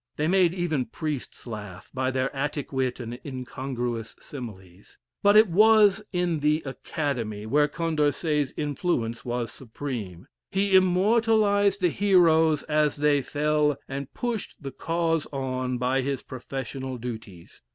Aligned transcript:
They 0.15 0.27
made 0.27 0.55
even 0.55 0.85
priests 0.87 1.45
laugh 1.45 1.91
by 1.93 2.09
their 2.09 2.35
Attic 2.35 2.73
wit 2.73 2.99
and 2.99 3.19
incongruous 3.23 4.15
similes. 4.19 4.97
But 5.21 5.37
it 5.37 5.47
was 5.47 6.01
in 6.11 6.39
the 6.39 6.63
"Academy" 6.65 7.45
where 7.45 7.67
Condorcet's 7.67 8.51
influence 8.57 9.23
was 9.23 9.51
supreme. 9.51 10.27
He 10.49 10.75
immortalized 10.75 11.81
the 11.81 11.89
heroes 11.89 12.63
as 12.63 12.95
they 12.95 13.21
fell, 13.21 13.77
and 13.87 14.11
pushed 14.11 14.55
the 14.63 14.71
cause 14.71 15.27
on 15.31 15.77
by 15.77 16.01
his 16.01 16.23
professional 16.23 16.97
duties. 16.97 17.61